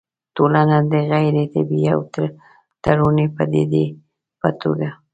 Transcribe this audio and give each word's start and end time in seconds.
ټولنه 0.35 0.77
د 0.91 0.93
غيري 1.11 1.43
طبيعي 1.53 1.89
او 1.95 1.99
تړوني 2.83 3.25
پديدې 3.37 3.85
په 4.39 4.49
توګه 4.61 4.89